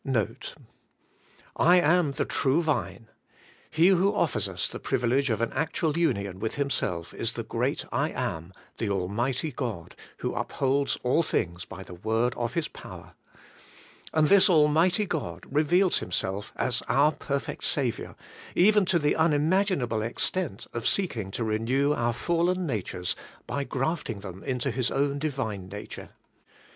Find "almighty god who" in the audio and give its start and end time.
8.89-10.33